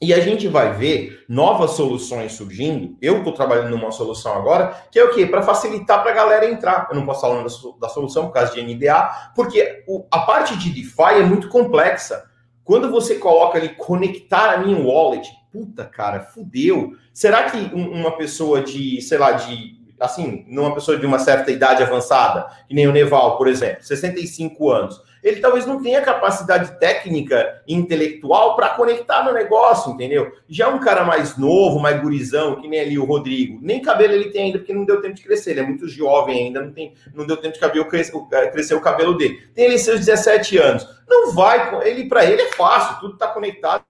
[0.00, 2.98] E a gente vai ver novas soluções surgindo.
[3.00, 5.24] Eu estou trabalhando numa solução agora, que é o quê?
[5.24, 6.88] Para facilitar para a galera entrar.
[6.90, 11.20] Eu não posso falar da, solução por causa de NDA, porque a parte de DeFi
[11.20, 12.30] é muito complexa.
[12.62, 16.92] Quando você coloca ali conectar a minha wallet, puta cara, fudeu.
[17.14, 21.82] Será que uma pessoa de, sei lá, de assim, numa pessoa de uma certa idade
[21.82, 27.60] avançada, que nem o Neval, por exemplo, 65 anos, ele talvez não tenha capacidade técnica
[27.66, 30.30] e intelectual para conectar no negócio, entendeu?
[30.48, 34.30] Já um cara mais novo, mais gurizão, que nem ali o Rodrigo, nem cabelo ele
[34.30, 36.94] tem ainda, porque não deu tempo de crescer, ele é muito jovem ainda, não, tem,
[37.12, 39.40] não deu tempo de cabelo crescer, é, crescer o cabelo dele.
[39.52, 40.86] Tem ele seus 17 anos.
[41.08, 43.82] Não vai, ele para ele é fácil, tudo está conectado.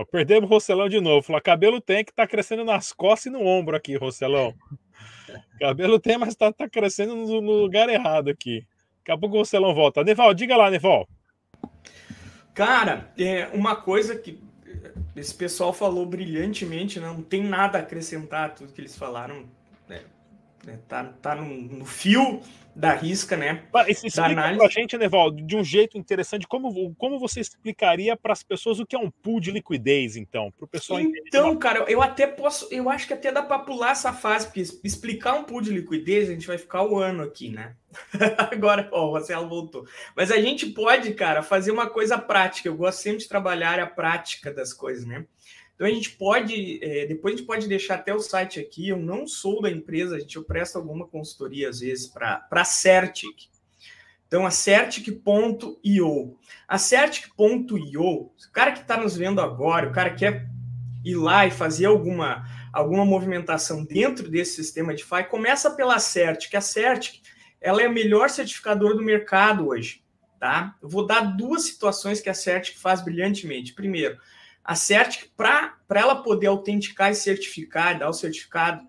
[0.00, 1.22] Ó, perdemos o Rocelão de novo.
[1.22, 4.54] Falou, cabelo tem que tá crescendo nas costas e no ombro aqui, Rocelão.
[5.60, 8.66] cabelo tem, mas tá, tá crescendo no, no, lugar errado aqui.
[8.98, 10.02] Daqui a pouco o Rocelão volta.
[10.02, 11.08] Neval, diga lá, Neval.
[12.54, 14.38] Cara, é uma coisa que
[15.14, 17.06] esse pessoal falou brilhantemente, né?
[17.06, 19.44] não tem nada a acrescentar tudo que eles falaram.
[19.88, 20.02] Né?
[20.88, 22.40] Tá, tá no, no fio
[22.74, 23.64] da risca, né?
[23.88, 24.58] Explica análise.
[24.58, 28.86] pra gente, Neval, de um jeito interessante, como, como você explicaria para as pessoas o
[28.86, 30.50] que é um pool de liquidez, então?
[30.52, 31.58] Para o pessoal Então, entender.
[31.58, 35.34] cara, eu até posso, eu acho que até dá para pular essa fase, porque explicar
[35.34, 37.74] um pool de liquidez, a gente vai ficar o um ano aqui, né?
[38.52, 39.86] Agora, ó, o Marcelo voltou.
[40.16, 42.68] Mas a gente pode, cara, fazer uma coisa prática.
[42.68, 45.24] Eu gosto sempre de trabalhar a prática das coisas, né?
[45.80, 48.90] Então a gente pode, é, depois a gente pode deixar até o site aqui.
[48.90, 52.64] Eu não sou da empresa, a gente eu presto alguma consultoria às vezes para a
[52.64, 53.48] Certic.
[54.26, 56.38] Então a Certic.io.
[56.68, 60.48] A Certic.io, o cara que está nos vendo agora, o cara quer
[61.04, 66.54] ir lá e fazer alguma, alguma movimentação dentro desse sistema de DeFi, começa pela Certic.
[66.54, 67.22] A Certic
[67.60, 70.02] ela é a melhor certificadora do mercado hoje.
[70.38, 70.76] tá?
[70.80, 73.74] Eu vou dar duas situações que a Certic faz brilhantemente.
[73.74, 74.18] Primeiro,
[74.64, 78.86] a Certic, para ela poder autenticar e certificar, dar o certificado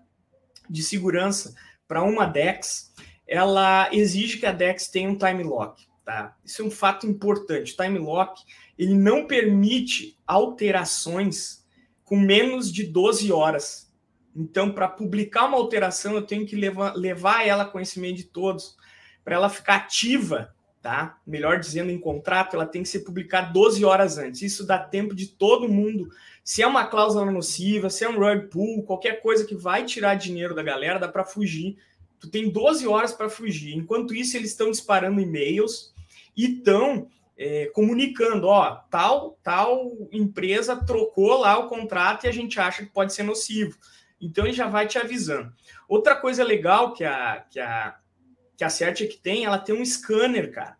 [0.70, 1.54] de segurança
[1.86, 2.91] para uma DEX,
[3.32, 6.36] ela exige que a DEX tenha um time lock, tá?
[6.44, 7.72] Isso é um fato importante.
[7.72, 8.42] O time lock,
[8.78, 11.64] ele não permite alterações
[12.04, 13.90] com menos de 12 horas.
[14.36, 18.76] Então, para publicar uma alteração, eu tenho que levar, levar ela a conhecimento de todos,
[19.24, 21.18] para ela ficar ativa, tá?
[21.26, 24.42] Melhor dizendo, em contrato, ela tem que ser publicada 12 horas antes.
[24.42, 26.10] Isso dá tempo de todo mundo.
[26.44, 30.16] Se é uma cláusula nociva, se é um rug pull, qualquer coisa que vai tirar
[30.16, 31.78] dinheiro da galera, dá para fugir.
[32.22, 33.74] Tu tem 12 horas para fugir.
[33.76, 35.92] Enquanto isso, eles estão disparando e-mails
[36.36, 42.60] e estão é, comunicando, ó, tal, tal empresa trocou lá o contrato e a gente
[42.60, 43.76] acha que pode ser nocivo.
[44.20, 45.52] Então ele já vai te avisando.
[45.88, 47.96] Outra coisa legal que a, que a,
[48.56, 50.76] que a Certic tem, ela tem um scanner, cara.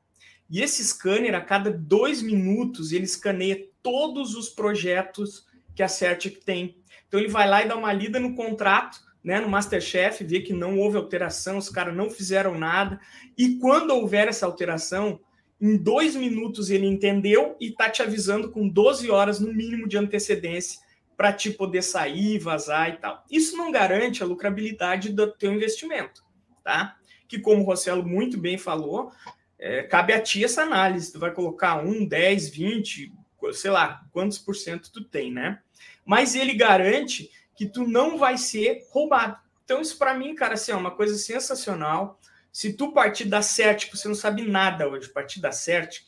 [0.49, 6.45] E esse scanner, a cada dois minutos, ele escaneia todos os projetos que a Certic
[6.45, 6.81] tem.
[7.09, 10.53] Então ele vai lá e dá uma lida no contrato, né, no Masterchef, vê que
[10.53, 13.01] não houve alteração, os caras não fizeram nada.
[13.39, 15.21] E quando houver essa alteração,
[15.61, 19.97] em dois minutos ele entendeu e tá te avisando com 12 horas no mínimo de
[19.97, 20.81] antecedência
[21.17, 23.25] para te poder sair, vazar e tal.
[23.31, 26.25] Isso não garante a lucrabilidade do teu investimento,
[26.65, 26.97] tá?
[27.29, 29.13] Que como o Rossello muito bem falou,
[29.57, 31.13] é, cabe a ti essa análise.
[31.13, 33.13] Tu vai colocar 1, 10, 20,
[33.53, 35.61] sei lá, quantos por cento tu tem, né?
[36.05, 37.31] Mas ele garante
[37.63, 39.37] que tu não vai ser roubado.
[39.65, 42.19] Então isso para mim, cara, assim, é uma coisa sensacional.
[42.51, 46.03] Se tu partir da Certic, você não sabe nada hoje, partir da Certic,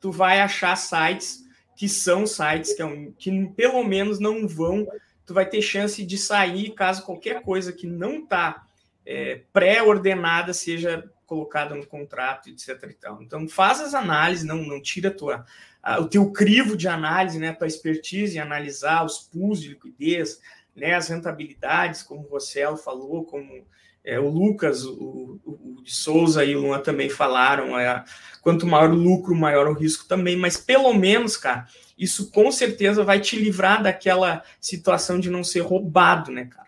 [0.00, 1.44] tu vai achar sites
[1.76, 4.84] que são sites que, é um, que pelo menos não vão,
[5.24, 8.66] tu vai ter chance de sair caso qualquer coisa que não está
[9.04, 12.92] é, pré-ordenada seja colocada no contrato, etc.
[12.98, 15.46] Então, então faz as análises, não, não tira tua,
[15.80, 20.40] a, o teu crivo de análise, né, tua expertise em analisar os pools de liquidez,
[20.76, 23.64] né, as rentabilidades, como o Rossello falou, como
[24.04, 28.04] é, o Lucas, o, o, o, de Souza e o Luan também falaram, é,
[28.40, 31.66] quanto maior o lucro, maior o risco também, mas pelo menos, cara,
[31.98, 36.66] isso com certeza vai te livrar daquela situação de não ser roubado, né, cara?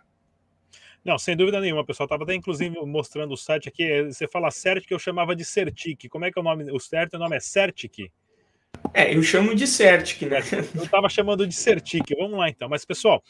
[1.04, 2.06] Não, sem dúvida nenhuma, pessoal.
[2.06, 4.04] Estava até inclusive mostrando o site aqui.
[4.04, 6.06] Você fala Certic, eu chamava de Certic.
[6.10, 6.70] Como é que é o nome?
[6.70, 8.10] O certo o nome é Certic?
[8.94, 10.38] É, eu chamo de Certic, né?
[10.74, 12.04] Eu estava chamando de Certic.
[12.18, 12.68] Vamos lá então.
[12.68, 13.22] Mas, pessoal,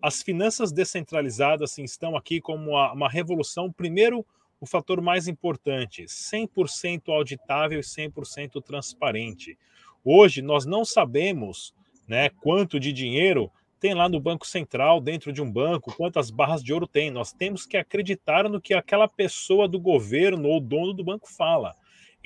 [0.00, 3.72] as finanças descentralizadas assim, estão aqui como uma, uma revolução.
[3.72, 4.24] Primeiro,
[4.60, 9.58] o fator mais importante: 100% auditável e 100% transparente.
[10.04, 11.74] Hoje, nós não sabemos
[12.06, 16.62] né, quanto de dinheiro tem lá no Banco Central, dentro de um banco, quantas barras
[16.62, 17.10] de ouro tem.
[17.10, 21.74] Nós temos que acreditar no que aquela pessoa do governo ou dono do banco fala.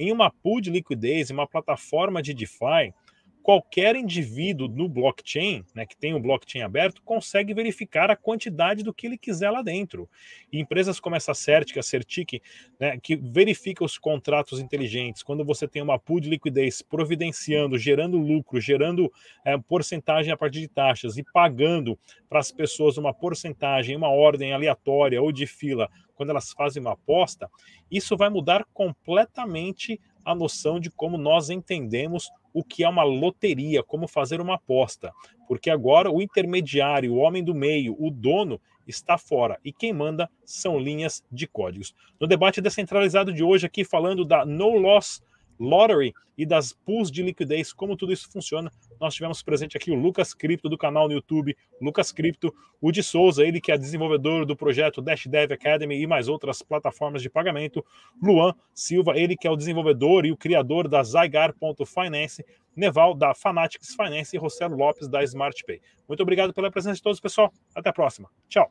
[0.02, 2.94] Em uma pool de liquidez, em uma plataforma de DeFi,
[3.42, 8.94] qualquer indivíduo no blockchain, né, que tem o blockchain aberto, consegue verificar a quantidade do
[8.94, 10.08] que ele quiser lá dentro.
[10.50, 12.40] E empresas como essa Certic, a Certic,
[12.78, 18.16] né, que verifica os contratos inteligentes, quando você tem uma pool de liquidez providenciando, gerando
[18.16, 19.12] lucro, gerando
[19.44, 24.54] é, porcentagem a partir de taxas e pagando para as pessoas uma porcentagem, uma ordem
[24.54, 25.90] aleatória ou de fila,
[26.20, 27.50] quando elas fazem uma aposta,
[27.90, 33.82] isso vai mudar completamente a noção de como nós entendemos o que é uma loteria,
[33.82, 35.14] como fazer uma aposta,
[35.48, 40.28] porque agora o intermediário, o homem do meio, o dono está fora e quem manda
[40.44, 41.94] são linhas de códigos.
[42.20, 45.22] No debate descentralizado de hoje aqui falando da no loss
[45.60, 48.72] lottery e das pools de liquidez, como tudo isso funciona.
[48.98, 53.02] Nós tivemos presente aqui o Lucas Cripto do canal no YouTube, Lucas Cripto, o de
[53.02, 57.28] Souza, ele que é desenvolvedor do projeto Dash Dev Academy e mais outras plataformas de
[57.28, 57.84] pagamento,
[58.22, 62.42] Luan Silva, ele que é o desenvolvedor e o criador da Zygar.finance,
[62.74, 65.80] Neval da Fanatics Finance e Rossello Lopes da SmartPay.
[66.08, 67.52] Muito obrigado pela presença de todos, pessoal.
[67.74, 68.30] Até a próxima.
[68.48, 68.70] Tchau.